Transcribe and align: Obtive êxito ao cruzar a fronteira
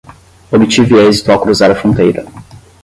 Obtive 0.57 0.95
êxito 1.09 1.29
ao 1.31 1.41
cruzar 1.43 1.69
a 1.71 1.79
fronteira 1.81 2.21